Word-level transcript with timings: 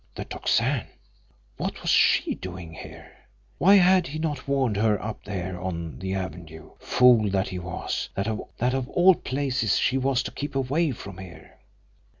The 0.15 0.25
Tocsin! 0.25 0.87
What 1.57 1.79
was 1.83 1.91
she 1.91 2.33
doing 2.33 2.73
here! 2.73 3.11
Why 3.59 3.75
had 3.75 4.07
he 4.07 4.17
not 4.17 4.47
warned 4.47 4.75
her 4.77 4.99
up 4.99 5.23
there 5.25 5.61
on 5.61 5.99
the 5.99 6.15
avenue, 6.15 6.71
fool 6.79 7.29
that 7.29 7.49
he 7.49 7.59
was, 7.59 8.09
that 8.15 8.25
of 8.27 8.89
all 8.89 9.13
places 9.13 9.77
she 9.77 9.99
was 9.99 10.23
to 10.23 10.31
keep 10.31 10.55
away 10.55 10.89
from 10.89 11.19
here! 11.19 11.59